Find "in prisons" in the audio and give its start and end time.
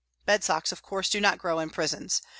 1.59-2.23